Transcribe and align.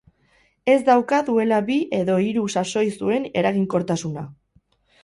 Ez 0.75 0.77
dauka 0.87 1.19
duela 1.27 1.59
bi 1.69 1.77
edo 1.99 2.17
hiru 2.29 2.47
sasoi 2.55 2.87
zuen 2.97 3.33
eraginkortasuna. 3.45 4.27